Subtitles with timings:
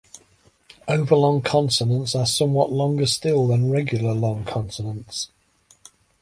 [0.87, 5.29] Overlong consonants are somewhat longer still than regular long consonants.